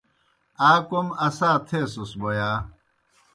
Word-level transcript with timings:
آ 0.69 0.71
کوْم 0.87 1.07
اسا 1.25 1.49
تھیسَس 1.67 2.11
بوْ 2.19 2.29
یا؟ 2.37 2.51